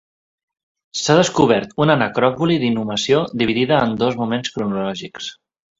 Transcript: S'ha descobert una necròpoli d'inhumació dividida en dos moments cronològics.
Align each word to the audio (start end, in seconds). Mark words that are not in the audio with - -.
S'ha 1.01 1.17
descobert 1.19 1.75
una 1.85 1.97
necròpoli 2.03 2.59
d'inhumació 2.65 3.23
dividida 3.43 3.85
en 3.87 3.97
dos 4.05 4.21
moments 4.25 4.55
cronològics. 4.59 5.35